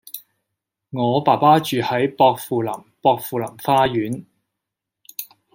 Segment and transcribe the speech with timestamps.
[0.89, 4.25] 我爸爸住喺薄扶林薄扶林花園